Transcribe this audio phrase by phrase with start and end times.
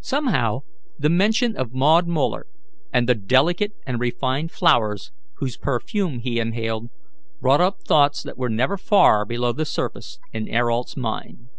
[0.00, 0.62] Somehow
[0.98, 2.48] the mention of Maud Muller,
[2.92, 6.88] and the delicate and refined flowers, whose perfume he inhaled,
[7.40, 11.50] brought up thoughts that were never far below the surface in Ayrault's mind.